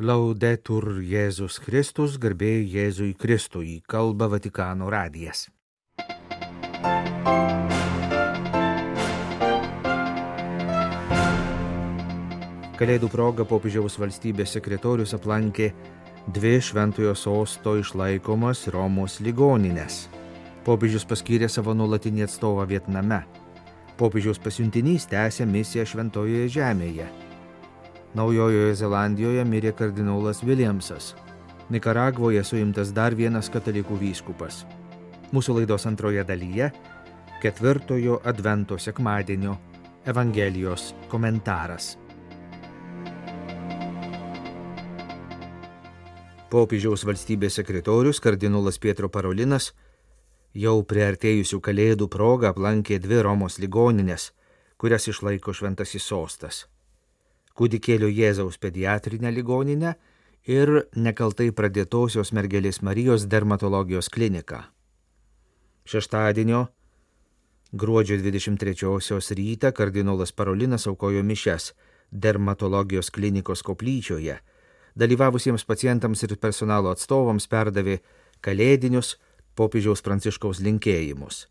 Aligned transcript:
Laudetur 0.00 1.02
Jėzus 1.04 1.58
Kristus, 1.60 2.14
garbėjai 2.16 2.62
Jėzui 2.72 3.10
Kristui, 3.20 3.82
kalba 3.84 4.30
Vatikano 4.32 4.88
radijas. 4.88 5.42
Kalėdų 12.80 13.12
proga 13.12 13.44
popiežiaus 13.44 14.00
valstybės 14.00 14.56
sekretorius 14.56 15.12
aplankė 15.20 15.74
dvi 16.32 16.56
šventojo 16.64 17.12
sosto 17.12 17.76
išlaikomas 17.84 18.70
Romos 18.72 19.20
ligoninės. 19.20 20.06
Popiežius 20.64 21.04
paskyrė 21.04 21.52
savo 21.52 21.76
nuolatinį 21.76 22.24
atstovą 22.24 22.64
Vietname. 22.72 23.26
Popiežiaus 24.00 24.40
pasiuntinys 24.40 25.10
tęsė 25.12 25.44
misiją 25.44 25.84
šventojoje 25.92 26.54
žemėje 26.56 27.12
Naujojoje 28.10 28.74
Zelandijoje 28.74 29.44
mirė 29.46 29.70
kardinolas 29.78 30.40
Williamsas. 30.42 31.12
Nikaragvoje 31.70 32.40
suimtas 32.42 32.88
dar 32.90 33.14
vienas 33.14 33.46
katalikų 33.54 34.00
vyskupas. 34.00 34.64
Mūsų 35.30 35.60
laidos 35.60 35.86
antroje 35.86 36.24
dalyje- 36.26 36.72
ketvirtojo 37.42 38.16
Advento 38.24 38.78
sekmadienio 38.78 39.54
Evangelijos 40.04 40.88
komentaras. 41.08 41.96
Popiežiaus 46.50 47.06
valstybės 47.06 47.60
sekretorius 47.62 48.18
kardinolas 48.18 48.78
Pietro 48.78 49.08
Parolinas 49.08 49.70
jau 50.52 50.82
priartėjusių 50.82 51.60
kalėdų 51.60 52.08
progą 52.08 52.50
aplankė 52.50 52.98
dvi 52.98 53.22
Romos 53.22 53.60
ligoninės, 53.60 54.32
kurias 54.76 55.06
išlaiko 55.06 55.52
šventasis 55.52 56.02
sostas 56.02 56.66
kūdikėlio 57.60 58.08
Jėzaus 58.08 58.56
pediatrinę 58.56 59.28
ligoninę 59.36 59.94
ir 60.48 60.70
nekaltai 60.96 61.50
pradėtosios 61.52 62.32
mergelės 62.32 62.80
Marijos 62.80 63.26
dermatologijos 63.28 64.08
kliniką. 64.08 64.62
Šeštadienio 65.84 66.68
gruodžio 67.72 68.16
23 68.16 69.36
rytą 69.36 69.72
kardinolas 69.76 70.32
Parolinas 70.32 70.86
aukojo 70.86 71.22
mišes 71.22 71.74
dermatologijos 72.10 73.10
klinikos 73.10 73.62
koplyčioje. 73.62 74.40
Dalyvavusiems 74.96 75.64
pacientams 75.64 76.24
ir 76.24 76.36
personalo 76.40 76.90
atstovams 76.90 77.46
perdavė 77.46 78.00
kalėdinius 78.40 79.18
popiežiaus 79.54 80.02
pranciškaus 80.02 80.64
linkėjimus. 80.64 81.46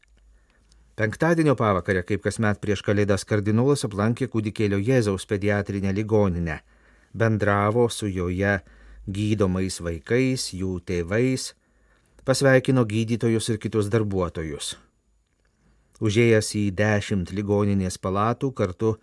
Penktadienio 0.99 1.53
pavakarę, 1.55 2.01
kaip 2.03 2.25
kasmet 2.25 2.57
prieš 2.59 2.81
kalėdas 2.83 3.23
kardinolas 3.23 3.85
aplankė 3.87 4.25
kūdikėlio 4.33 4.81
Jėzaus 4.83 5.23
pediatrinę 5.29 5.93
ligoninę, 5.95 6.57
bendravo 7.15 7.85
su 7.87 8.09
joje 8.11 8.57
gydomais 9.07 9.79
vaikais, 9.79 10.49
jų 10.51 10.73
tėvais, 10.83 11.53
pasveikino 12.27 12.83
gydytojus 12.83 13.47
ir 13.47 13.61
kitus 13.63 13.87
darbuotojus. 13.95 14.73
Užėjęs 16.03 16.51
į 16.59 16.65
dešimt 16.83 17.31
ligoninės 17.31 17.95
palatų 17.95 18.51
kartu 18.59 18.97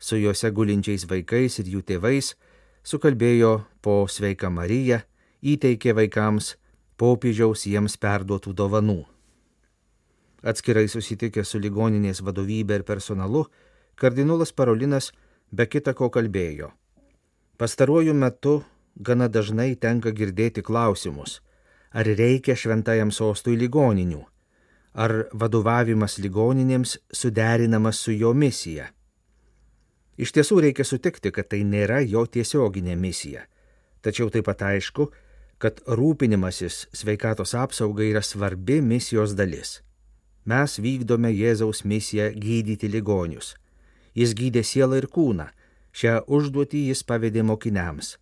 su 0.00 0.16
juose 0.24 0.48
gulinčiais 0.56 1.04
vaikais 1.04 1.60
ir 1.60 1.68
jų 1.76 1.84
tėvais, 1.92 2.32
sukalbėjo 2.80 3.58
po 3.84 4.06
sveiką 4.08 4.48
Mariją, 4.48 5.04
įteikė 5.44 6.00
vaikams 6.00 6.54
popiežiaus 6.96 7.68
jiems 7.68 8.00
perduotų 8.00 8.56
dovanų. 8.56 9.02
Atskirai 10.42 10.88
susitikęs 10.90 11.54
su 11.54 11.60
ligoninės 11.62 12.22
vadovybė 12.26 12.80
ir 12.80 12.84
personalu, 12.86 13.44
kardinolas 13.94 14.52
Parolinas 14.52 15.12
be 15.52 15.68
kita 15.70 15.94
ko 15.94 16.10
kalbėjo. 16.10 16.72
Pastaruoju 17.58 18.14
metu 18.14 18.62
gana 18.96 19.28
dažnai 19.28 19.74
tenka 19.76 20.10
girdėti 20.10 20.62
klausimus, 20.62 21.40
ar 21.92 22.08
reikia 22.08 22.56
šventajam 22.56 23.12
sostui 23.12 23.54
ligoninių, 23.60 24.22
ar 24.94 25.28
vadovavimas 25.32 26.18
ligoninėms 26.18 26.98
suderinamas 27.12 28.00
su 28.02 28.12
jo 28.12 28.32
misija. 28.34 28.90
Iš 30.18 30.32
tiesų 30.36 30.60
reikia 30.66 30.84
sutikti, 30.84 31.30
kad 31.32 31.48
tai 31.48 31.62
nėra 31.64 32.02
jo 32.04 32.26
tiesioginė 32.26 32.96
misija, 32.96 33.46
tačiau 34.02 34.28
taip 34.30 34.44
pat 34.50 34.66
aišku, 34.68 35.08
kad 35.62 35.78
rūpinimasis 35.86 36.88
sveikatos 36.92 37.54
apsaugai 37.54 38.10
yra 38.10 38.22
svarbi 38.26 38.80
misijos 38.82 39.36
dalis. 39.38 39.80
Mes 40.44 40.74
vykdome 40.82 41.30
Jėzaus 41.30 41.84
misiją 41.86 42.32
gydyti 42.34 42.88
ligonius. 42.90 43.54
Jis 44.18 44.34
gydė 44.34 44.64
sielą 44.66 44.98
ir 44.98 45.06
kūną. 45.06 45.46
Šią 45.94 46.24
užduotį 46.26 46.88
jis 46.88 47.04
pavedė 47.06 47.44
mokiniams. 47.46 48.16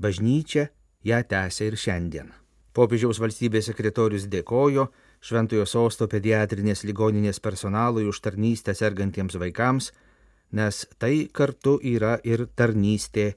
Bažnyčia 0.00 0.70
ją 1.04 1.20
tęsia 1.28 1.68
ir 1.68 1.76
šiandien. 1.76 2.32
Popiežiaus 2.72 3.20
valstybės 3.20 3.68
sekretorius 3.68 4.28
dėkojo 4.30 4.88
Šventojo 5.20 5.66
sosto 5.68 6.06
pediatrinės 6.08 6.86
ligoninės 6.88 7.42
personalui 7.44 8.06
už 8.08 8.22
tarnystę 8.24 8.72
sergantiems 8.72 9.36
vaikams, 9.36 9.90
nes 10.56 10.86
tai 10.96 11.28
kartu 11.28 11.76
yra 11.84 12.16
ir 12.24 12.46
tarnystė 12.56 13.34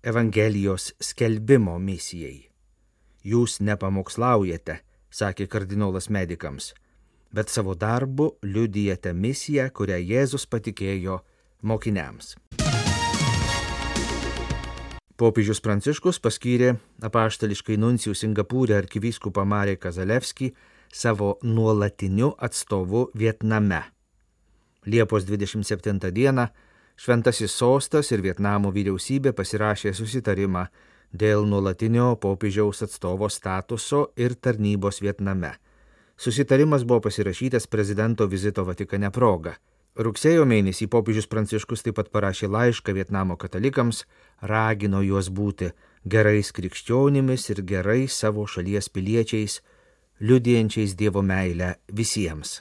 Evangelijos 0.00 0.94
skelbimo 1.04 1.76
misijai. 1.78 2.48
Jūs 3.28 3.60
nepamokslaujate, 3.60 4.78
sakė 5.12 5.44
kardinolas 5.52 6.08
medikams 6.08 6.72
bet 7.32 7.48
savo 7.48 7.74
darbu 7.74 8.32
liudijate 8.42 9.12
misiją, 9.12 9.68
kurią 9.74 9.98
Jėzus 10.02 10.46
patikėjo 10.50 11.20
mokiniams. 11.62 12.34
Popiežius 15.20 15.60
Pranciškus 15.60 16.16
paskyrė 16.24 16.74
apaštališkai 17.04 17.76
nuncijų 17.76 18.14
Singapūrė 18.16 18.78
arkivyskupą 18.78 19.44
Marė 19.44 19.76
Kazalevskį 19.76 20.48
savo 20.92 21.34
nuolatiniu 21.44 22.32
atstovu 22.38 23.10
Vietname. 23.14 23.82
Liepos 24.86 25.28
27 25.28 26.10
dieną 26.16 26.48
Šventasis 27.00 27.52
sostas 27.56 28.10
ir 28.12 28.20
Vietnamo 28.24 28.72
vyriausybė 28.72 29.32
pasirašė 29.36 29.92
susitarimą 29.96 30.66
dėl 31.12 31.46
nuolatinio 31.48 32.14
popiežiaus 32.20 32.82
atstovo 32.84 33.28
statuso 33.28 34.06
ir 34.16 34.34
tarnybos 34.36 35.00
Vietname 35.04 35.54
Susitarimas 36.20 36.84
buvo 36.84 37.00
pasirašytas 37.00 37.66
prezidento 37.66 38.26
vizito 38.26 38.60
Vatikane 38.64 39.08
proga. 39.10 39.54
Rugsėjo 39.96 40.42
mėnesį 40.44 40.84
popiežius 40.92 41.26
Pranciškus 41.32 41.80
taip 41.86 41.96
pat 41.96 42.10
parašė 42.12 42.50
laišką 42.52 42.92
Vietnamo 42.92 43.38
katalikams, 43.40 44.02
ragino 44.44 45.00
juos 45.00 45.30
būti 45.32 45.70
gerais 46.04 46.52
krikščionimis 46.52 47.48
ir 47.54 47.62
gerais 47.70 48.12
savo 48.12 48.44
šalies 48.44 48.90
piliečiais, 48.92 49.62
liudijančiais 50.20 50.92
Dievo 50.92 51.22
meilę 51.24 51.70
visiems. 51.88 52.60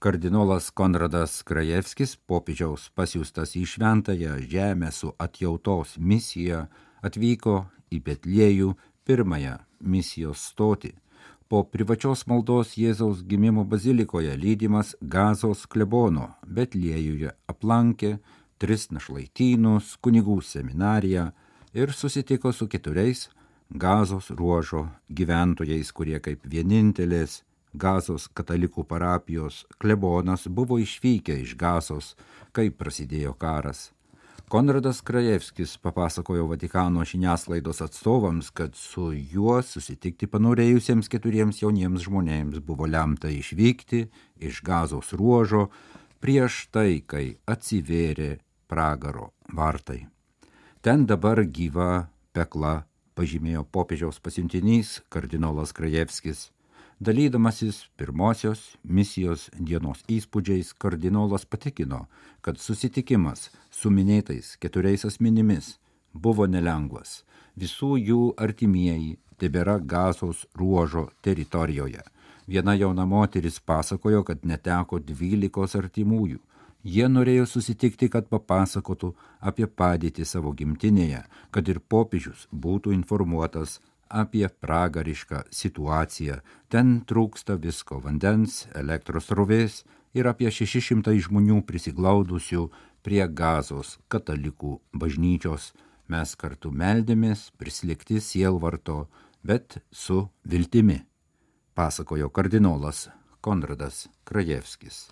Kardinolas 0.00 0.70
Konradas 0.72 1.42
Krajevskis, 1.44 2.16
popiežiaus 2.16 2.88
pasiūstas 2.96 3.52
į 3.60 3.66
šventąją 3.74 4.40
žemę 4.48 4.88
su 4.88 5.12
atjautos 5.20 5.98
misija, 6.00 6.64
atvyko 7.04 7.58
į 7.92 8.00
Betliejų 8.08 8.72
pirmąją 9.06 9.58
misijos 9.80 10.42
stotį. 10.52 10.92
Po 11.48 11.62
privačios 11.68 12.24
maldos 12.30 12.76
Jėzaus 12.80 13.20
gimimo 13.28 13.64
bazilikoje 13.68 14.36
lydimas 14.40 14.94
Gazos 15.02 15.66
klebono 15.68 16.30
Betliejuje 16.46 17.34
aplankė 17.52 18.14
tris 18.62 18.88
našlaitynus, 18.94 19.96
kunigų 20.00 20.38
seminariją 20.40 21.26
ir 21.76 21.92
susitiko 21.92 22.52
su 22.56 22.68
keturiais 22.72 23.28
Gazos 23.68 24.30
ruožo 24.30 24.86
gyventojais, 25.08 25.92
kurie 25.92 26.18
kaip 26.20 26.44
vienintelės 26.44 27.42
Gazos 27.72 28.28
katalikų 28.28 28.84
parapijos 28.84 29.62
klebonas 29.80 30.44
buvo 30.48 30.76
išvykę 30.80 31.38
iš 31.40 31.56
Gazos, 31.56 32.14
kai 32.52 32.68
prasidėjo 32.68 33.32
karas. 33.32 33.90
Konradas 34.52 35.00
Krajevskis 35.00 35.78
papasakojo 35.78 36.46
Vatikano 36.46 37.04
žiniasklaidos 37.04 37.80
atstovams, 37.80 38.50
kad 38.50 38.74
su 38.76 39.06
juo 39.16 39.54
susitikti 39.64 40.26
panorėjusiems 40.28 41.08
keturiems 41.08 41.62
jauniems 41.62 42.04
žmonėms 42.04 42.60
buvo 42.60 42.84
lemta 42.84 43.30
išvykti 43.32 44.02
iš 44.44 44.60
gazos 44.60 45.14
ruožo 45.16 45.70
prieš 46.20 46.66
tai, 46.68 47.00
kai 47.00 47.38
atsivėrė 47.48 48.34
pragaro 48.68 49.30
vartai. 49.56 50.02
Ten 50.84 51.08
dabar 51.08 51.40
gyva 51.48 52.10
pekla, 52.36 52.82
pažymėjo 53.16 53.64
popiežiaus 53.72 54.20
pasiuntinys 54.20 54.98
kardinolas 55.08 55.72
Krajevskis. 55.72 56.50
Dalydamasis 57.02 57.78
pirmosios 57.98 58.60
misijos 58.84 59.48
dienos 59.58 60.04
įspūdžiais, 60.06 60.68
kardinolas 60.78 61.42
patikino, 61.50 62.04
kad 62.46 62.60
susitikimas 62.62 63.48
su 63.74 63.90
minėtais 63.90 64.52
keturiais 64.62 65.02
asmenimis 65.08 65.72
buvo 66.14 66.46
nelengvas. 66.46 67.24
Visų 67.58 67.96
jų 67.98 68.20
artimieji 68.46 69.16
tebėra 69.42 69.80
gazos 69.94 70.44
ruožo 70.54 71.08
teritorijoje. 71.26 72.04
Viena 72.46 72.76
jauna 72.78 73.08
moteris 73.16 73.58
pasakojo, 73.58 74.22
kad 74.22 74.46
neteko 74.46 75.02
dvylikos 75.02 75.74
artimųjų. 75.82 76.38
Jie 76.86 77.08
norėjo 77.10 77.48
susitikti, 77.50 78.12
kad 78.14 78.30
papasakotų 78.30 79.10
apie 79.40 79.66
padėtį 79.66 80.28
savo 80.36 80.54
gimtinėje, 80.54 81.24
kad 81.50 81.66
ir 81.66 81.82
popiežius 81.82 82.46
būtų 82.52 82.94
informuotas 82.94 83.80
apie 84.12 84.48
pragarišką 84.48 85.42
situaciją. 85.50 86.40
Ten 86.68 87.00
trūksta 87.08 87.56
visko- 87.56 88.00
vandens, 88.04 88.66
elektros 88.74 89.30
rovės 89.30 89.84
ir 90.14 90.28
apie 90.28 90.50
600 90.50 91.16
žmonių 91.24 91.62
prisiglaudusių 91.64 92.70
prie 93.02 93.26
gazos 93.28 93.98
katalikų 94.08 94.80
bažnyčios. 94.94 95.72
Mes 96.08 96.34
kartu 96.36 96.70
meldėmės, 96.70 97.50
prislikti 97.56 98.20
sielvarto, 98.20 99.08
bet 99.42 99.78
su 99.90 100.28
viltimi, 100.44 101.00
pasakojo 101.74 102.28
kardinolas 102.28 103.08
Konradas 103.40 104.08
Krajevskis. 104.24 105.08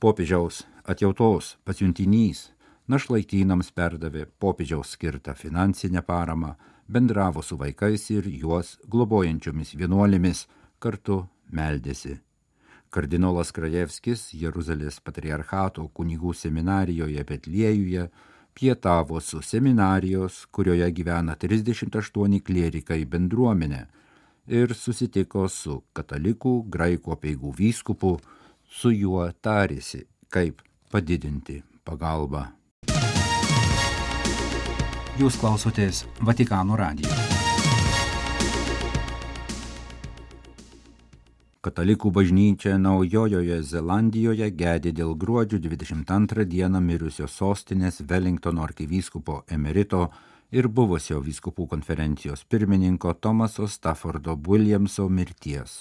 Popiežiaus 0.00 0.64
atjautos 0.84 1.56
pasiuntinys 1.64 2.50
našlaitynams 2.86 3.70
perdavė 3.72 4.26
popiežiaus 4.40 4.92
skirtą 4.96 5.34
finansinę 5.34 6.02
paramą, 6.02 6.54
bendravo 6.88 7.42
su 7.42 7.56
vaikais 7.56 8.10
ir 8.10 8.28
juos 8.28 8.76
globojančiomis 8.88 9.74
vienuolėmis, 9.74 10.46
kartu 10.78 11.24
meldėsi. 11.50 12.18
Kardinolas 12.90 13.50
Krajevskis 13.52 14.30
Jeruzalės 14.38 15.00
patriarchato 15.04 15.88
kunigų 15.92 16.32
seminarijoje 16.34 17.24
Betliejuje 17.28 18.06
pietavo 18.56 19.20
su 19.20 19.42
seminarijos, 19.42 20.46
kurioje 20.50 20.88
gyvena 20.96 21.36
38 21.36 22.40
klierikai 22.46 23.02
bendruomenė 23.04 23.82
ir 24.46 24.74
susitiko 24.74 25.48
su 25.52 25.80
katalikų 25.92 26.54
graikų 26.72 27.16
apieigų 27.16 27.52
vyskupu 27.58 28.16
su 28.64 28.94
juo 28.94 29.26
tarėsi, 29.42 30.06
kaip 30.30 30.62
padidinti 30.90 31.62
pagalbą. 31.84 32.46
Jūs 35.16 35.38
klausotės 35.40 36.02
Vatikano 36.20 36.76
radijo. 36.76 37.08
Katalikų 41.64 42.12
bažnyčia 42.12 42.76
Naujojoje 42.76 43.62
Zelandijoje 43.64 44.50
gedė 44.52 44.92
dėl 44.92 45.14
gruodžio 45.16 45.62
22 45.64 46.44
dieną 46.52 46.84
mirusio 46.84 47.30
sostinės 47.32 48.02
Wellingtono 48.04 48.62
arkivyskupo 48.68 49.40
emerito 49.48 50.10
ir 50.52 50.68
buvusio 50.68 51.22
vyskupų 51.24 51.66
konferencijos 51.72 52.44
pirmininko 52.44 53.16
Tomaso 53.16 53.64
Staffordo 53.66 54.36
Williamso 54.36 55.08
mirties 55.08 55.78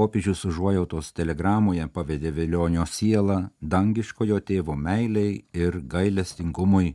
popiežius 0.00 0.44
užuojautos 0.48 1.10
telegramoje 1.12 1.84
pavedė 1.92 2.30
Vilionio 2.32 2.86
sielą 2.88 3.40
dangiškojo 3.60 4.38
tėvo 4.48 4.76
meiliai 4.76 5.42
ir 5.52 5.80
gailestingumui. 5.94 6.94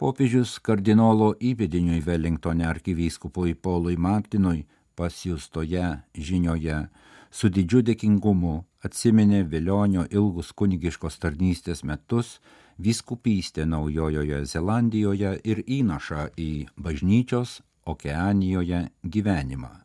Popiežius 0.00 0.54
kardinolo 0.64 1.34
įpėdiniui 1.44 1.98
Wellingtone 2.00 2.64
arkivyskupui 2.64 3.52
Polui 3.52 4.00
Martinui 4.00 4.64
pasiūstoje 4.96 6.16
žinioje 6.16 6.88
su 7.28 7.52
didžiu 7.52 7.84
dėkingumu 7.84 8.64
atsiminė 8.88 9.44
Vilionio 9.52 10.08
ilgus 10.08 10.56
kunigiškos 10.56 11.20
tarnystės 11.20 11.84
metus, 11.84 12.40
vyskupystė 12.80 13.68
Naujojoje 13.68 14.40
Zelandijoje 14.48 15.36
ir 15.44 15.60
įnašą 15.66 16.32
į 16.32 16.72
bažnyčios 16.80 17.60
Okeanijoje 17.84 18.88
gyvenimą. 19.04 19.84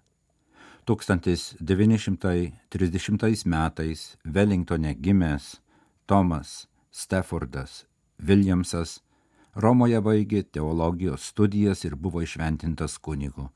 1930 0.88 3.44
metais 3.52 4.16
Wellingtone 4.24 4.96
gimęs 4.96 5.60
Tomas 6.08 6.72
Staffordas 6.92 7.86
Williamsas 8.20 9.05
Romoje 9.56 9.96
baigė 10.04 10.42
teologijos 10.52 11.30
studijas 11.32 11.86
ir 11.88 11.96
buvo 11.96 12.20
išventintas 12.26 12.98
kunigu. 13.00 13.48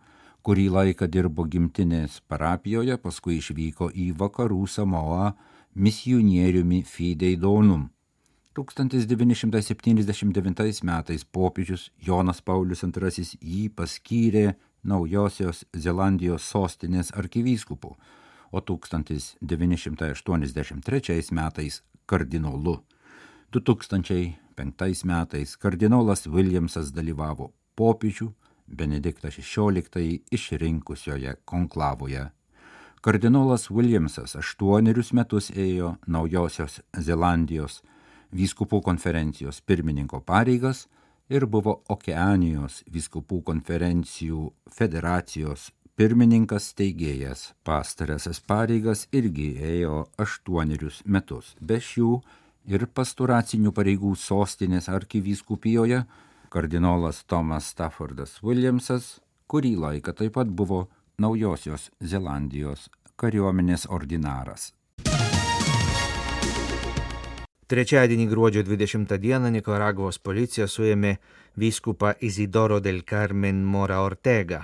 Kurį 0.48 0.70
laiką 0.72 1.10
dirbo 1.12 1.44
gimtinės 1.44 2.24
parapijoje, 2.32 2.96
paskui 3.04 3.36
išvyko 3.42 3.90
į 3.92 4.16
vakarų 4.22 4.64
Samoa 4.68 5.34
misionieriumi 5.76 6.84
Fidei 6.88 7.36
Donum. 7.36 7.90
1979 8.56 10.84
metais 10.88 11.24
popiežius 11.24 11.92
Jonas 12.00 12.42
Paulius 12.42 12.84
II 12.84 13.26
jį 13.42 13.70
paskyrė 13.76 14.56
Naujosios 14.84 15.66
Zelandijos 15.76 16.44
sostinės 16.48 17.12
arkivyskupu, 17.12 17.98
o 18.52 18.62
1983 18.62 21.32
metais 21.36 21.84
kardinolu. 22.06 22.84
2005 24.60 25.06
metais 25.06 25.56
kardinolas 25.56 26.28
Williamsas 26.28 26.92
dalyvavo 26.92 27.52
popiežių 27.80 28.32
Benediktą 28.68 29.32
XVI 29.32 30.20
išrinkusioje 30.32 31.36
konklavoje. 31.46 32.30
Kardinolas 33.02 33.70
Williamsas 33.72 34.36
aštuonerius 34.36 35.14
metus 35.14 35.50
ėjo 35.50 35.96
Naujosios 36.08 36.82
Zelandijos 36.94 37.82
vyskupų 38.36 38.82
konferencijos 38.84 39.62
pirmininko 39.62 40.20
pareigas 40.22 40.88
ir 41.30 41.48
buvo 41.48 41.80
Okeanijos 41.90 42.84
viskupų 42.92 43.42
konferencijų 43.48 44.52
federacijos 44.76 45.72
pirmininkas 45.96 46.70
steigėjas. 46.74 47.54
Pastarasias 47.64 48.40
pareigas 48.40 49.08
irgi 49.12 49.54
ėjo 49.58 50.06
aštuonerius 50.20 51.02
metus. 51.06 51.56
Be 51.60 51.80
šių 51.80 52.20
ir 52.66 52.88
pasturacinių 52.88 53.72
pareigų 53.76 54.16
sostinės 54.18 54.90
arkivyskupijoje 54.90 56.04
kardinolas 56.50 57.24
Tomas 57.30 57.70
Staffordas 57.74 58.40
Williamsas 58.44 59.20
kurį 59.50 59.76
laiką 59.82 60.14
taip 60.14 60.36
pat 60.38 60.50
buvo 60.50 60.88
Naujosios 61.20 61.90
Zelandijos 62.00 62.88
kariuomenės 63.20 63.88
ordinaras. 63.92 64.74
Trečiadienį 67.70 68.26
gruodžio 68.32 68.64
20 68.66 69.18
dieną 69.22 69.52
Nikaragvos 69.54 70.18
policija 70.26 70.66
suėmė 70.66 71.18
vyskupą 71.60 72.16
Izidoro 72.26 72.80
del 72.82 73.04
Carmen 73.06 73.62
Mora 73.66 74.00
Ortega. 74.02 74.64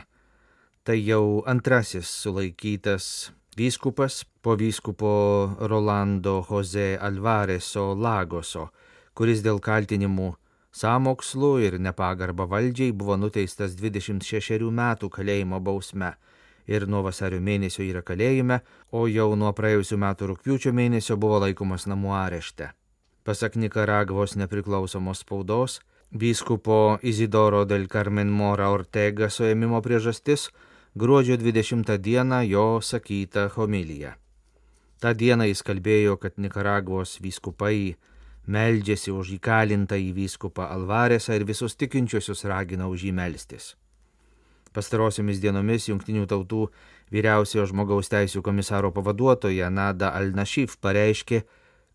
Tai 0.86 0.95
jau 0.98 1.44
antrasis 1.45 2.09
sulaikytas 2.24 3.31
vyskupas 3.57 4.25
po 4.41 4.55
vyskupo 4.55 5.55
Rolando 5.59 6.45
Jose 6.49 6.97
Alvareso 7.01 7.93
Lagoso, 7.95 8.69
kuris 9.15 9.41
dėl 9.45 9.61
kaltinimų 9.63 10.33
sąmokslų 10.75 11.51
ir 11.63 11.77
nepagarba 11.79 12.47
valdžiai 12.51 12.91
buvo 12.91 13.15
nuteistas 13.15 13.77
26 13.79 14.59
metų 14.81 15.09
kalėjimo 15.09 15.62
bausme 15.63 16.15
ir 16.67 16.88
nuo 16.89 17.03
vasario 17.05 17.39
mėnesio 17.39 17.85
yra 17.85 18.01
kalėjime, 18.03 18.59
o 18.91 19.07
jau 19.07 19.31
nuo 19.39 19.53
praėjusių 19.55 19.97
metų 20.03 20.31
rūpiučio 20.33 20.74
mėnesio 20.75 21.15
buvo 21.15 21.39
laikomas 21.45 21.85
namų 21.88 22.15
arešte. 22.17 22.71
Pasak 23.24 23.55
Nikaragvos 23.55 24.35
nepriklausomos 24.35 25.24
spaudos, 25.24 25.79
vyskupo 26.12 27.00
Izidoro 27.01 27.63
del 27.65 27.88
Carmen 27.88 28.29
Mora 28.29 28.69
Ortega 28.74 29.29
suėmimo 29.29 29.81
priežastis 29.81 30.50
gruodžio 30.95 31.37
20 31.37 31.97
dieną 31.97 32.41
jo 32.41 32.81
sakyta 32.81 33.49
homilija. 33.55 34.15
Ta 34.99 35.11
diena 35.13 35.43
jis 35.45 35.59
kalbėjo, 35.61 36.15
kad 36.15 36.37
Nikaragvos 36.39 37.17
vyskupai 37.19 37.97
meldžiasi 38.47 39.11
už 39.11 39.33
įkalintą 39.35 39.99
į 39.99 40.13
vyskupą 40.15 40.69
Alvaresą 40.71 41.35
ir 41.35 41.43
visus 41.43 41.75
tikinčiosius 41.75 42.45
ragina 42.47 42.87
už 42.87 43.09
jį 43.09 43.11
melstis. 43.11 43.73
Pastarosiomis 44.71 45.41
dienomis 45.43 45.89
Junktinių 45.89 46.23
tautų 46.31 46.69
vyriausiojo 47.11 47.67
žmogaus 47.73 48.07
teisų 48.07 48.39
komisaro 48.41 48.93
pavaduotoja 48.95 49.67
Nada 49.69 50.13
Al-Nashif 50.15 50.79
pareiškė, 50.79 51.43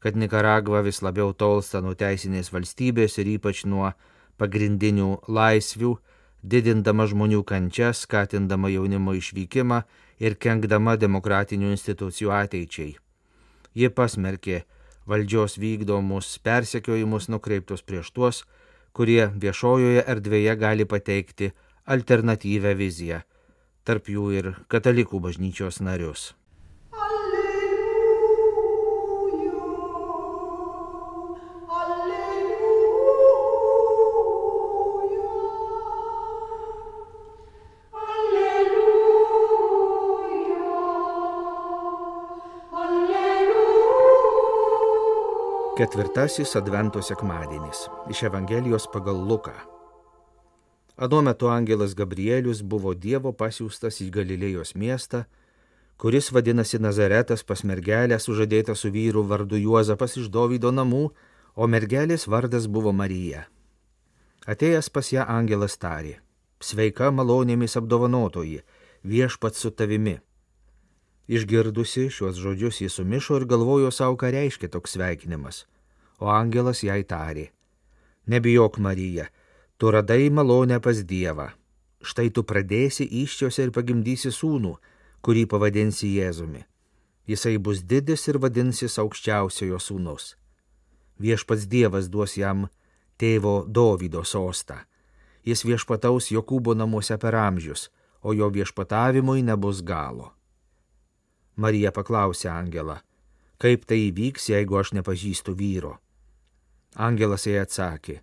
kad 0.01 0.17
Nikaragva 0.17 0.85
vis 0.85 1.01
labiau 1.01 1.33
tolsta 1.33 1.81
nuo 1.81 1.97
teisinės 1.97 2.53
valstybės 2.53 3.17
ir 3.17 3.33
ypač 3.39 3.65
nuo 3.65 3.95
pagrindinių 4.37 5.23
laisvių, 5.29 5.97
didindama 6.43 7.07
žmonių 7.07 7.43
kančias, 7.45 8.05
skatindama 8.07 8.71
jaunimo 8.73 9.15
išvykimą 9.19 9.83
ir 10.21 10.37
kenkdama 10.37 10.97
demokratinių 10.97 11.73
institucijų 11.75 12.33
ateičiai. 12.37 12.97
Ji 13.75 13.91
pasmerkė 13.95 14.65
valdžios 15.07 15.59
vykdomus 15.61 16.39
persekiojimus 16.45 17.29
nukreiptus 17.29 17.83
prieš 17.83 18.11
tuos, 18.17 18.43
kurie 18.93 19.31
viešojoje 19.45 20.05
erdvėje 20.07 20.57
gali 20.59 20.85
pateikti 20.85 21.53
alternatyvę 21.87 22.75
viziją, 22.75 23.23
tarp 23.85 24.11
jų 24.11 24.27
ir 24.35 24.53
katalikų 24.69 25.23
bažnyčios 25.23 25.81
narius. 25.81 26.35
Ketvirtasis 45.81 46.57
Advento 46.61 47.01
sekmadienis 47.01 47.87
iš 48.13 48.23
Evangelijos 48.29 48.85
pagal 48.93 49.17
Luką. 49.29 49.55
Anu 50.97 51.23
metu 51.23 51.49
angelas 51.49 51.95
Gabrielius 51.97 52.61
buvo 52.61 52.93
Dievo 52.93 53.33
pasiūstas 53.33 54.03
į 54.05 54.11
Galilėjos 54.13 54.75
miestą, 54.77 55.23
kuris 55.97 56.29
vadinasi 56.37 56.83
Nazaretas 56.85 57.41
pas 57.49 57.65
mergelę 57.65 58.19
sužadėtą 58.21 58.77
su 58.77 58.93
vyru 58.93 59.25
vardu 59.25 59.57
Juozapas 59.57 60.19
iš 60.21 60.29
Dovydo 60.29 60.69
namų, 60.69 61.07
o 61.57 61.65
mergelės 61.67 62.29
vardas 62.29 62.69
buvo 62.69 62.93
Marija. 62.93 63.47
Atėjęs 64.45 64.93
pas 64.93 65.09
ją 65.17 65.25
angelas 65.25 65.81
tarė, 65.81 66.19
sveika 66.61 67.09
malonėmis 67.09 67.81
apdovanotoji, 67.81 68.61
viešpat 69.01 69.57
su 69.57 69.73
tavimi. 69.73 70.19
Išgirdusi 71.31 72.09
šiuos 72.11 72.39
žodžius 72.43 72.81
jis 72.83 72.97
sumišo 72.99 73.37
ir 73.39 73.45
galvojo 73.47 73.91
savo, 73.95 74.17
ką 74.19 74.33
reiškia 74.35 74.67
toks 74.75 74.97
sveikinimas, 74.97 75.63
o 76.19 76.27
angelas 76.27 76.83
jai 76.83 77.05
tarė, 77.07 77.45
nebijok 78.27 78.81
Marija, 78.83 79.29
tu 79.79 79.93
radai 79.95 80.27
malonę 80.31 80.81
pas 80.83 81.05
Dievą, 81.13 81.53
štai 82.03 82.33
tu 82.35 82.43
pradėsi 82.43 83.07
iščiose 83.23 83.69
ir 83.69 83.71
pagimdysi 83.77 84.33
sūnų, 84.35 84.75
kurį 85.23 85.47
pavadinsi 85.53 86.11
Jėzumi. 86.17 86.65
Jisai 87.31 87.55
bus 87.63 87.85
didis 87.87 88.27
ir 88.27 88.41
vadinsis 88.43 88.99
aukščiausiojo 88.99 89.79
sūnus. 89.79 90.35
Viešpats 91.23 91.69
Dievas 91.71 92.11
duos 92.11 92.35
jam 92.41 92.67
tėvo 93.23 93.63
Dovydo 93.69 94.25
sostą. 94.27 94.81
Jis 95.47 95.63
viešpataus 95.63 96.33
Jokūbo 96.35 96.75
namuose 96.75 97.21
per 97.23 97.39
amžius, 97.39 97.87
o 98.27 98.35
jo 98.35 98.51
viešpatavimui 98.51 99.47
nebus 99.47 99.87
galo. 99.87 100.33
Marija 101.61 101.93
paklausė 101.93 102.49
Angelą, 102.53 102.97
kaip 103.61 103.85
tai 103.85 103.99
įvyks, 104.09 104.49
jeigu 104.55 104.79
aš 104.81 104.95
nepažįstu 104.97 105.53
vyro. 105.59 105.99
Angelas 106.97 107.45
jai 107.47 107.61
atsakė, 107.61 108.23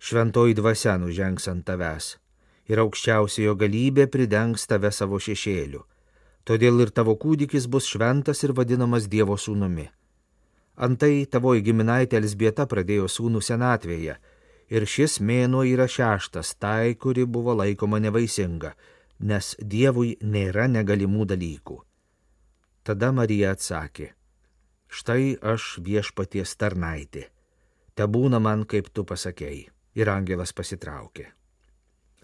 šventoji 0.00 0.56
dvasia 0.56 0.96
nužengs 1.02 1.50
ant 1.52 1.66
tavęs 1.68 2.16
ir 2.68 2.80
aukščiausiojo 2.82 3.54
galybė 3.60 4.06
pridengs 4.12 4.66
tave 4.70 4.90
savo 4.92 5.20
šešėliu. 5.20 5.84
Todėl 6.48 6.80
ir 6.84 6.92
tavo 6.96 7.14
kūdikis 7.20 7.66
bus 7.68 7.88
šventas 7.92 8.44
ir 8.44 8.54
vadinamas 8.56 9.08
Dievo 9.12 9.36
sūnumi. 9.36 9.88
Antai 10.86 11.26
tavoji 11.26 11.64
giminaitė 11.66 12.20
Elsbieta 12.20 12.68
pradėjo 12.70 13.08
sūnų 13.10 13.42
senatvėje 13.44 14.14
ir 14.72 14.86
šis 14.94 15.18
mėnuo 15.20 15.64
yra 15.66 15.88
šeštas 15.90 16.54
tai, 16.62 16.94
kuri 16.94 17.26
buvo 17.26 17.56
laikoma 17.58 18.00
nevaisinga, 18.04 18.72
nes 19.20 19.56
Dievui 19.60 20.16
nėra 20.22 20.68
negalimų 20.70 21.28
dalykų. 21.34 21.82
Tada 22.88 23.10
Marija 23.12 23.50
atsakė, 23.52 24.06
štai 24.88 25.34
aš 25.44 25.64
viešpaties 25.84 26.54
tarnaitė, 26.56 27.26
te 27.92 28.06
būna 28.08 28.38
man, 28.40 28.62
kaip 28.64 28.86
tu 28.96 29.02
pasakėjai. 29.04 29.66
Ir 29.98 30.08
angelas 30.08 30.54
pasitraukė. 30.56 31.26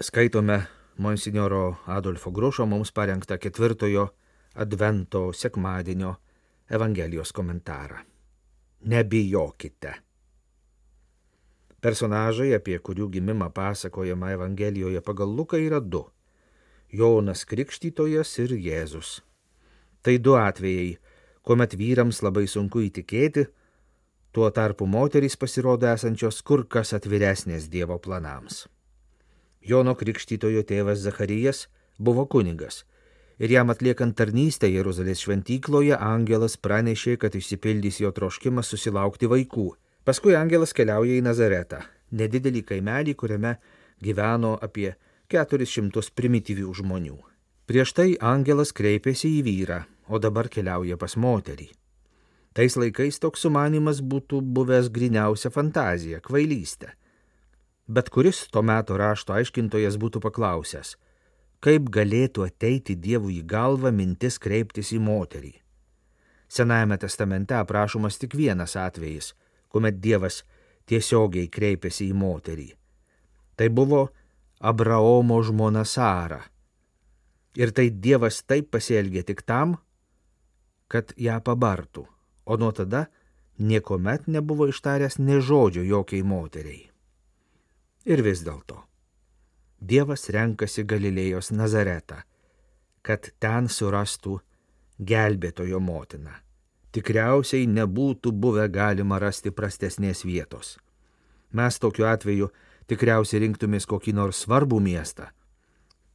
Skaitome 0.01 0.57
Monsignoro 1.05 1.83
Adolfo 1.85 2.33
Grušo 2.33 2.65
mums 2.71 2.95
parengtą 2.97 3.37
ketvirtojo 3.43 4.07
Advento 4.65 5.35
sekmadienio 5.37 6.15
Evangelijos 6.71 7.35
komentarą. 7.37 8.01
Nebijokite. 8.89 9.93
Personažai, 11.85 12.55
apie 12.57 12.79
kurių 12.79 13.11
gimimą 13.19 13.51
pasakojama 13.53 14.33
Evangelijoje 14.39 15.05
pagal 15.05 15.37
Luką, 15.37 15.61
yra 15.61 15.85
du- 15.85 16.07
Jonas 17.03 17.45
Krikštytojas 17.45 18.39
ir 18.39 18.57
Jėzus. 18.57 19.21
Tai 20.05 20.19
du 20.21 20.35
atvejai, 20.37 20.99
kuomet 21.41 21.75
vyrams 21.81 22.21
labai 22.21 22.45
sunku 22.51 22.83
įtikėti, 22.85 23.47
tuo 24.37 24.51
tarpu 24.53 24.85
moterys 24.85 25.39
pasirodo 25.41 25.89
esančios 25.89 26.43
kur 26.45 26.67
kas 26.69 26.93
atviresnės 26.97 27.71
Dievo 27.73 27.97
planams. 28.05 28.67
Jono 29.65 29.95
Krikštytojo 29.97 30.61
tėvas 30.69 31.01
Zacharijas 31.07 31.69
buvo 31.97 32.27
kunigas 32.29 32.83
ir 33.39 33.51
jam 33.51 33.73
atliekant 33.73 34.17
tarnystę 34.19 34.69
Jeruzalės 34.69 35.25
šventykloje 35.25 35.97
angelas 35.97 36.59
pranešė, 36.61 37.17
kad 37.19 37.35
išsipildys 37.35 38.03
jo 38.05 38.13
troškimas 38.15 38.69
susilaukti 38.71 39.31
vaikų. 39.31 39.71
Paskui 40.05 40.37
angelas 40.37 40.77
keliauja 40.77 41.17
į 41.17 41.25
Nazaretą, 41.25 41.81
nedidelį 42.13 42.63
kaimelį, 42.69 43.17
kuriame 43.17 43.57
gyveno 44.05 44.59
apie 44.61 44.93
400 45.33 46.13
primityvių 46.15 46.77
žmonių. 46.83 47.17
Prieš 47.65 47.97
tai 47.97 48.09
angelas 48.21 48.75
kreipėsi 48.77 49.39
į 49.39 49.43
vyrą, 49.47 49.81
o 50.09 50.19
dabar 50.19 50.49
keliauja 50.49 50.99
pas 51.01 51.17
moterį. 51.17 51.71
Tais 52.55 52.77
laikais 52.79 53.19
toks 53.19 53.43
sumanimas 53.47 54.03
būtų 54.03 54.43
buvęs 54.55 54.93
griniausia 54.95 55.51
fantazija, 55.51 56.21
kvailystė 56.23 56.95
bet 57.87 58.09
kuris 58.09 58.49
to 58.49 58.63
meto 58.63 58.97
rašto 58.97 59.35
aiškintojas 59.37 59.99
būtų 60.01 60.23
paklausęs, 60.25 60.95
kaip 61.65 61.91
galėtų 61.93 62.47
ateiti 62.49 62.97
Dievui 62.97 63.41
į 63.41 63.47
galvą 63.49 63.93
mintis 63.93 64.39
kreiptis 64.39 64.93
į 64.97 65.01
moterį. 65.05 65.53
Senajame 66.49 66.99
testamente 67.01 67.57
aprašomas 67.57 68.19
tik 68.21 68.37
vienas 68.37 68.77
atvejis, 68.77 69.33
kuomet 69.69 70.01
Dievas 70.01 70.43
tiesiogiai 70.89 71.49
kreipėsi 71.49 72.09
į 72.11 72.17
moterį. 72.17 72.69
Tai 73.57 73.69
buvo 73.69 74.09
Abraomo 74.61 75.41
žmona 75.43 75.85
Sara. 75.85 76.41
Ir 77.57 77.71
tai 77.71 77.89
Dievas 77.91 78.43
taip 78.43 78.71
pasielgė 78.75 79.25
tik 79.25 79.43
tam, 79.47 79.77
kad 80.95 81.11
ją 81.19 81.41
pabartų, 81.43 82.07
o 82.47 82.57
nuo 82.61 82.71
tada 82.71 83.09
niekuomet 83.59 84.29
nebuvo 84.31 84.69
ištaręs 84.71 85.19
ne 85.19 85.41
žodžio 85.43 85.83
jokiai 85.83 86.23
moteriai. 86.23 86.85
Ir 88.07 88.23
vis 88.23 88.45
dėlto 88.47 88.85
Dievas 89.85 90.31
renkasi 90.33 90.85
Galilėjos 90.89 91.51
Nazaretą, 91.53 92.23
kad 93.03 93.27
ten 93.43 93.67
surastų 93.69 94.39
gelbėtojo 95.11 95.81
motiną. 95.83 96.39
Tikriausiai 96.95 97.67
nebūtų 97.67 98.31
buvę 98.33 98.69
galima 98.71 99.19
rasti 99.19 99.51
prastesnės 99.51 100.23
vietos. 100.25 100.77
Mes 101.53 101.79
tokiu 101.83 102.07
atveju 102.07 102.49
tikriausiai 102.89 103.43
rinktumės 103.45 103.85
kokį 103.91 104.15
nors 104.15 104.45
svarbų 104.47 104.79
miestą. 104.81 105.27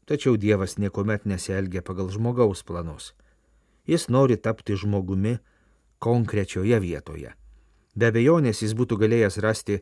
Tačiau 0.09 0.39
Dievas 0.39 0.79
niekuomet 0.79 1.27
nesielgia 1.29 1.83
pagal 1.85 2.09
žmogaus 2.15 2.63
planus. 2.63 3.11
Jis 3.89 4.05
nori 4.13 4.37
tapti 4.37 4.75
žmogumi 4.77 5.39
konkrečioje 5.99 6.77
vietoje. 6.79 7.33
Be 7.97 8.11
abejonės 8.13 8.61
jis 8.63 8.75
būtų 8.77 8.99
galėjęs 9.01 9.39
rasti 9.43 9.79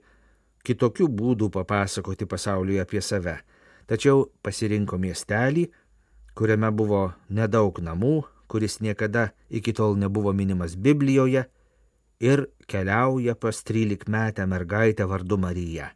kitokių 0.67 1.09
būdų 1.11 1.49
papasakoti 1.53 2.25
pasauliui 2.25 2.79
apie 2.79 3.01
save, 3.03 3.35
tačiau 3.87 4.29
pasirinko 4.43 4.97
miestelį, 4.97 5.67
kuriame 6.37 6.71
buvo 6.71 7.11
nedaug 7.29 7.77
namų, 7.83 8.23
kuris 8.47 8.79
niekada 8.79 9.31
iki 9.49 9.75
tol 9.75 9.99
nebuvo 9.99 10.31
minimas 10.33 10.77
Biblijoje, 10.79 11.45
ir 12.19 12.47
keliauja 12.67 13.35
pas 13.35 13.63
13 13.63 14.09
metę 14.09 14.47
mergaitę 14.47 15.05
vardu 15.05 15.37
Marija. 15.37 15.91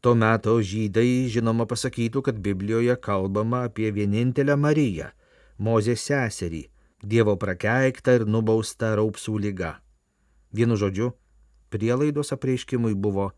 Tuo 0.00 0.14
metu 0.14 0.60
žydai 0.62 1.26
žinoma 1.26 1.66
pasakytų, 1.66 2.22
kad 2.22 2.38
Biblijoje 2.38 2.94
kalbama 3.02 3.64
apie 3.66 3.90
vienintelę 3.92 4.56
Mariją, 4.56 5.10
Mozės 5.58 6.04
seserį, 6.06 6.68
Dievo 7.02 7.36
prakeiktą 7.38 8.16
ir 8.18 8.24
nubaustą 8.26 8.96
raupsų 8.98 9.36
lyga. 9.38 9.76
Vienu 10.50 10.74
žodžiu, 10.74 11.12
prielaidos 11.70 12.32
apreiškimui 12.34 12.96
buvo 12.98 13.30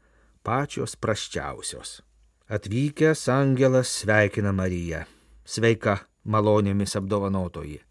pačios 0.42 0.96
praščiausios. 0.96 2.00
Atvykęs 2.48 3.28
angelas 3.28 3.92
sveikina 4.00 4.54
Mariją. 4.56 5.04
Sveika, 5.44 5.98
malonėmis 6.24 6.96
apdovanotoji. 6.96 7.82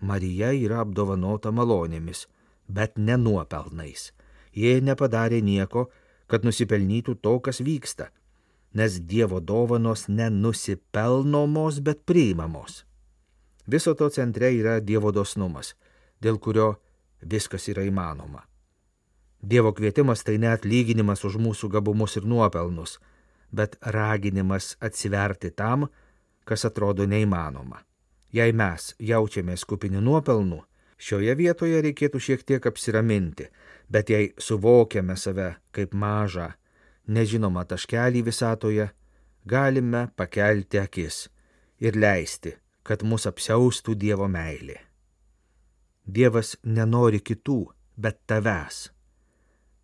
Marija 0.00 0.50
yra 0.56 0.82
apdovanota 0.82 1.52
malonėmis, 1.54 2.26
bet 2.66 2.98
ne 2.98 3.16
nuopelnais. 3.20 4.10
Jie 4.52 4.80
nepadarė 4.82 5.38
nieko, 5.38 5.86
kad 6.26 6.42
nusipelnytų 6.42 7.14
to, 7.22 7.38
kas 7.38 7.62
vyksta, 7.62 8.10
nes 8.74 8.98
Dievo 8.98 9.38
dovanos 9.40 10.08
nenusipelnomos, 10.08 11.78
bet 11.78 12.02
priimamos. 12.06 12.84
Viso 13.70 13.94
to 13.94 14.08
centre 14.10 14.50
yra 14.50 14.80
Dievo 14.80 15.12
dosnumas, 15.14 15.74
dėl 16.18 16.40
kurio 16.42 16.72
viskas 17.22 17.68
yra 17.70 17.84
įmanoma. 17.86 18.42
Dievo 19.40 19.70
kvietimas 19.72 20.24
tai 20.26 20.38
net 20.42 20.64
lyginimas 20.66 21.22
už 21.24 21.36
mūsų 21.38 21.70
gabumus 21.76 22.16
ir 22.18 22.26
nuopelnus, 22.26 22.98
bet 23.52 23.76
raginimas 23.80 24.74
atsiverti 24.80 25.52
tam, 25.54 25.86
kas 26.44 26.66
atrodo 26.66 27.06
neįmanoma. 27.06 27.84
Jei 28.34 28.52
mes 28.52 28.94
jaučiamės 28.98 29.64
kupini 29.66 30.02
nuopelnų, 30.02 30.60
šioje 30.98 31.34
vietoje 31.38 31.80
reikėtų 31.86 32.20
šiek 32.26 32.42
tiek 32.46 32.66
apsiraminti, 32.66 33.46
bet 33.88 34.10
jei 34.10 34.32
suvokiame 34.38 35.16
save 35.16 35.54
kaip 35.70 35.94
mažą, 35.94 36.50
nežinomą 37.06 37.64
taškelį 37.70 38.24
visatoje, 38.26 38.88
galime 39.46 40.08
pakelti 40.16 40.82
akis 40.82 41.28
ir 41.80 41.96
leisti, 41.96 42.54
kad 42.82 43.02
mus 43.02 43.26
apsiaustų 43.26 43.94
Dievo 43.94 44.28
meilė. 44.28 44.78
Dievas 46.06 46.56
nenori 46.64 47.20
kitų, 47.20 47.60
bet 47.96 48.22
tavęs 48.26 48.88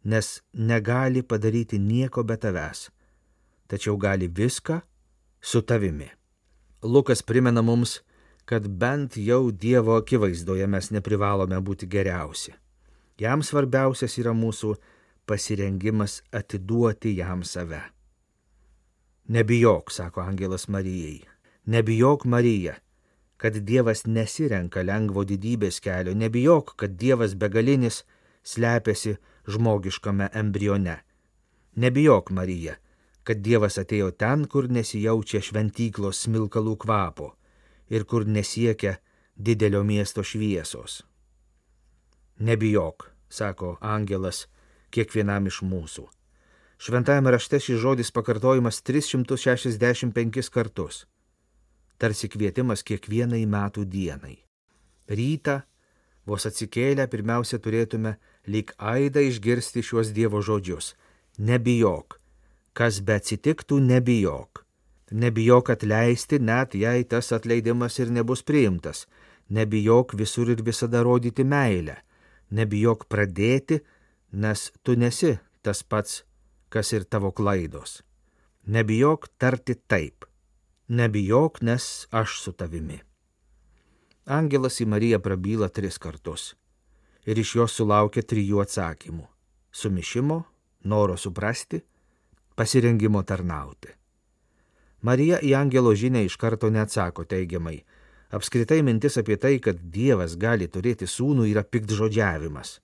nes 0.06 0.42
negali 0.52 1.22
padaryti 1.22 1.78
nieko 1.78 2.22
be 2.22 2.36
tavęs, 2.36 2.90
tačiau 3.66 3.96
gali 3.98 4.28
viską 4.28 4.80
su 5.40 5.62
tavimi. 5.62 6.06
Lukas 6.82 7.22
primena 7.22 7.62
mums, 7.62 8.00
kad 8.44 8.68
bent 8.68 9.16
jau 9.16 9.50
Dievo 9.50 9.96
akivaizdoje 9.98 10.66
mes 10.66 10.90
neprivalome 10.94 11.58
būti 11.58 11.88
geriausi. 11.90 12.54
Jam 13.18 13.42
svarbiausias 13.42 14.14
yra 14.22 14.30
mūsų 14.30 14.76
pasirengimas 15.26 16.20
atiduoti 16.30 17.16
jam 17.18 17.42
save. 17.42 17.82
Nebijok, 19.26 19.90
sako 19.90 20.22
angelas 20.22 20.68
Marijai, 20.68 21.24
nebijok 21.66 22.28
Marija, 22.30 22.76
kad 23.36 23.56
Dievas 23.68 24.04
nesirenka 24.06 24.82
lengvo 24.82 25.24
didybės 25.28 25.80
kelio, 25.84 26.14
nebijok, 26.14 26.74
kad 26.80 26.96
Dievas 26.96 27.34
begalinis 27.34 28.04
slepiasi 28.42 29.16
žmogiškame 29.48 30.30
embrione. 30.32 30.98
Nebijok 31.76 32.30
Marija, 32.30 32.76
kad 33.22 33.42
Dievas 33.42 33.76
atėjo 33.82 34.12
ten, 34.16 34.46
kur 34.46 34.70
nesijaučia 34.70 35.42
šventyklos 35.42 36.22
smilkalų 36.24 36.76
kvapo 36.86 37.34
ir 37.90 38.04
kur 38.04 38.26
nesiekia 38.26 38.96
didelio 39.36 39.82
miesto 39.84 40.24
šviesos. 40.24 41.02
Nebijok, 42.38 43.10
sako 43.28 43.76
angelas 43.80 44.46
kiekvienam 44.90 45.46
iš 45.50 45.60
mūsų. 45.66 46.06
Šventajame 46.76 47.32
rašte 47.32 47.60
šis 47.60 47.80
žodis 47.80 48.12
pakartojimas 48.12 48.82
365 48.84 50.50
kartus. 50.52 51.06
Tarsi 51.98 52.28
kvietimas 52.28 52.82
kiekvienai 52.84 53.46
metų 53.48 53.86
dienai. 53.88 54.36
Rytą, 55.08 55.60
vos 56.28 56.44
atsikėlę, 56.48 57.06
pirmiausia 57.08 57.58
turėtume 57.62 58.16
lyg 58.52 58.74
aidą 58.76 59.22
išgirsti 59.24 59.84
šiuos 59.86 60.12
Dievo 60.12 60.42
žodžius. 60.44 60.92
Nebijok, 61.38 62.18
kas 62.76 63.00
be 63.00 63.16
atsitiktų, 63.16 63.80
nebijok. 63.80 64.66
Nebijok 65.12 65.70
atleisti, 65.70 66.40
net 66.42 66.74
jei 66.74 67.04
tas 67.04 67.30
atleidimas 67.32 67.98
ir 68.02 68.10
nebus 68.10 68.42
priimtas. 68.42 69.06
Nebijok 69.48 70.16
visur 70.18 70.50
ir 70.50 70.64
visada 70.66 71.04
rodyti 71.06 71.44
meilę. 71.46 72.00
Nebijok 72.50 73.06
pradėti, 73.08 73.80
nes 74.32 74.70
tu 74.82 74.96
nesi 74.98 75.36
tas 75.62 75.82
pats, 75.82 76.24
kas 76.68 76.92
ir 76.92 77.06
tavo 77.06 77.30
klaidos. 77.32 78.02
Nebijok 78.66 79.30
tarti 79.38 79.78
taip. 79.86 80.26
Nebijok, 80.88 81.62
nes 81.62 82.06
aš 82.10 82.40
su 82.40 82.52
tavimi. 82.52 83.00
Angelas 84.26 84.78
į 84.78 84.84
Mariją 84.86 85.18
prabyla 85.18 85.66
tris 85.68 85.98
kartus 85.98 86.52
ir 87.26 87.38
iš 87.42 87.56
jos 87.58 87.74
sulaukia 87.74 88.22
trijų 88.22 88.60
atsakymų- 88.62 89.26
sumišimo, 89.80 90.44
noro 90.84 91.16
suprasti, 91.16 91.80
pasirengimo 92.54 93.22
tarnauti. 93.22 93.88
Marija 95.02 95.40
į 95.42 95.56
angelo 95.58 95.94
žinę 95.94 96.24
iš 96.24 96.36
karto 96.36 96.70
neatsako 96.70 97.24
teigiamai. 97.24 97.82
Apskritai 98.30 98.82
mintis 98.82 99.16
apie 99.18 99.36
tai, 99.36 99.58
kad 99.58 99.76
Dievas 99.90 100.36
gali 100.36 100.68
turėti 100.68 101.06
sūnų, 101.06 101.50
yra 101.50 101.64
piktžodžiavimas. 101.64 102.80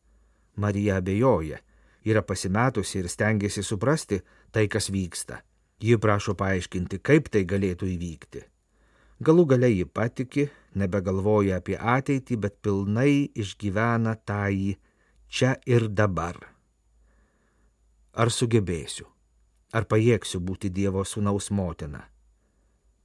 Marija 0.56 0.96
abejoja, 0.96 1.58
yra 2.04 2.22
pasimetusi 2.22 2.98
ir 2.98 3.08
stengiasi 3.08 3.62
suprasti 3.62 4.20
tai, 4.50 4.68
kas 4.68 4.90
vyksta. 4.90 5.42
Ji 5.82 5.98
prašo 5.98 6.36
paaiškinti, 6.38 7.00
kaip 7.02 7.28
tai 7.34 7.42
galėtų 7.48 7.88
įvykti. 7.90 8.44
Galų 9.22 9.44
galiai 9.50 9.80
ji 9.80 9.86
patiki, 9.86 10.48
nebegalvoja 10.78 11.58
apie 11.58 11.76
ateitį, 11.78 12.38
bet 12.38 12.58
pilnai 12.62 13.30
išgyvena 13.34 14.14
tą 14.26 14.46
čia 15.32 15.56
ir 15.66 15.88
dabar. 15.88 16.38
Ar 18.12 18.30
sugebėsiu? 18.30 19.06
Ar 19.72 19.86
pajėgsiu 19.88 20.40
būti 20.44 20.68
Dievo 20.68 21.04
sūnaus 21.08 21.48
motina? 21.50 22.04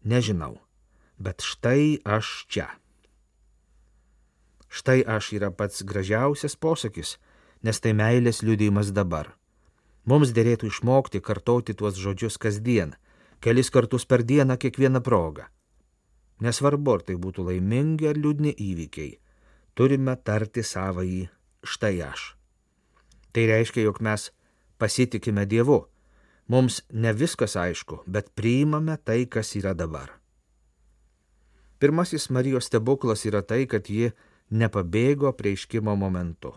Nežinau, 0.03 0.57
bet 1.17 1.41
štai 1.41 2.03
aš 2.03 2.45
čia. 2.51 2.67
Štai 4.67 4.99
aš 5.07 5.31
yra 5.39 5.49
pats 5.51 5.81
gražiausias 5.87 6.57
posakis, 6.59 7.15
nes 7.63 7.79
tai 7.79 7.93
meilės 7.95 8.43
liudijimas 8.43 8.91
dabar. 8.91 9.31
Mums 10.07 10.31
dėlėtų 10.31 10.69
išmokti 10.71 11.19
kartoti 11.19 11.75
tuos 11.75 11.99
žodžius 11.99 12.39
kasdien, 12.39 12.95
kelis 13.43 13.69
kartus 13.69 14.07
per 14.07 14.23
dieną 14.23 14.55
kiekvieną 14.57 15.03
progą. 15.03 15.49
Nesvarbu, 16.39 16.93
ar 16.95 17.03
tai 17.03 17.17
būtų 17.19 17.47
laimingi 17.49 18.07
ar 18.07 18.15
liūdni 18.15 18.53
įvykiai, 18.55 19.17
turime 19.75 20.15
tarti 20.15 20.63
savąjį 20.63 21.27
štai 21.65 21.95
aš. 22.07 22.37
Tai 23.33 23.43
reiškia, 23.51 23.83
jog 23.83 23.99
mes 24.01 24.29
pasitikime 24.77 25.45
Dievu. 25.45 25.85
Mums 26.47 26.79
ne 26.93 27.11
viskas 27.11 27.57
aišku, 27.59 28.05
bet 28.07 28.31
priimame 28.31 28.95
tai, 29.03 29.25
kas 29.27 29.51
yra 29.59 29.73
dabar. 29.75 30.13
Pirmasis 31.77 32.29
Marijos 32.31 32.69
stebuklas 32.71 33.25
yra 33.27 33.41
tai, 33.43 33.65
kad 33.67 33.89
ji 33.91 34.13
nepabėgo 34.49 35.33
prieiškimo 35.35 35.93
momentu. 35.99 36.53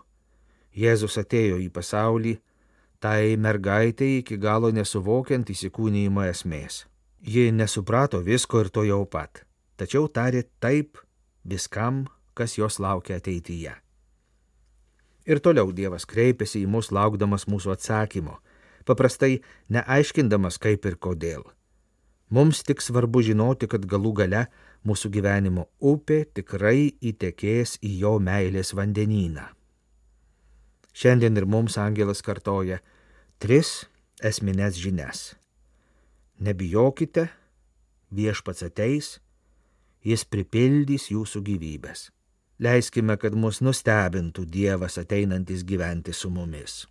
Jėzus 0.71 1.19
atėjo 1.19 1.59
į 1.59 1.67
pasaulį, 1.75 2.37
tai 3.01 3.35
mergaitė 3.37 4.07
iki 4.19 4.37
galo 4.37 4.69
nesuvokiant 4.71 5.49
įsikūnymo 5.49 6.25
esmės. 6.29 6.85
Ji 7.21 7.49
nesuprato 7.53 8.21
visko 8.25 8.61
ir 8.61 8.69
to 8.73 8.83
jau 8.85 9.03
pat, 9.05 9.43
tačiau 9.77 10.07
tarė 10.07 10.43
taip 10.61 11.01
viskam, 11.45 12.05
kas 12.33 12.57
jos 12.57 12.79
laukia 12.79 13.17
ateityje. 13.17 13.73
Ir 15.29 15.41
toliau 15.41 15.69
Dievas 15.73 16.07
kreipiasi 16.09 16.63
į 16.63 16.69
mus 16.69 16.89
laukdamas 16.93 17.45
mūsų 17.49 17.75
atsakymo, 17.75 18.39
paprastai 18.89 19.41
neaiškindamas 19.69 20.57
kaip 20.61 20.85
ir 20.89 20.97
kodėl. 20.97 21.45
Mums 22.31 22.63
tik 22.65 22.81
svarbu 22.81 23.21
žinoti, 23.27 23.67
kad 23.69 23.85
galų 23.85 24.13
gale 24.21 24.45
mūsų 24.87 25.11
gyvenimo 25.13 25.67
upė 25.77 26.23
tikrai 26.33 26.93
įtekės 27.01 27.77
į 27.85 27.97
jo 28.01 28.13
meilės 28.23 28.73
vandenyną. 28.77 29.49
Šiandien 30.93 31.37
ir 31.39 31.47
mums 31.47 31.77
angelas 31.79 32.21
kartoja 32.21 32.81
tris 33.39 33.85
esminės 34.21 34.77
žinias. 34.77 35.31
Nebijokite, 36.41 37.27
viešpats 38.11 38.65
ateis, 38.67 39.15
jis 40.03 40.25
pripildys 40.25 41.09
jūsų 41.13 41.43
gyvybės. 41.47 42.09
Leiskime, 42.61 43.15
kad 43.17 43.33
mus 43.33 43.61
nustebintų 43.65 44.45
Dievas 44.45 44.99
ateinantis 45.01 45.63
gyventi 45.65 46.13
su 46.13 46.29
mumis. 46.29 46.83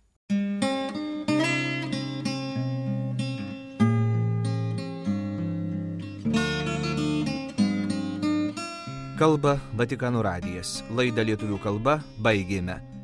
Kalba 9.21 9.59
Vatikano 9.77 10.23
radijas. 10.25 10.79
Laidą 10.89 11.21
lietuvių 11.21 11.61
kalba 11.61 11.99
baigėme. 12.25 12.90